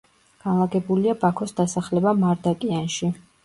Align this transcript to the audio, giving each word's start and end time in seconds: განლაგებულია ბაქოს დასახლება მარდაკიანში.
განლაგებულია 0.45 1.15
ბაქოს 1.25 1.55
დასახლება 1.61 2.17
მარდაკიანში. 2.25 3.15